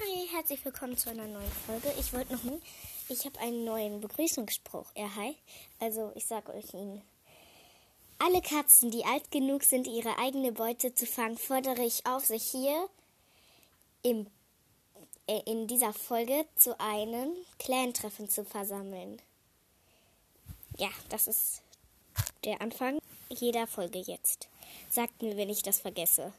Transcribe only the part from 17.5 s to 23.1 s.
Clan-Treffen zu versammeln. Ja, das ist der Anfang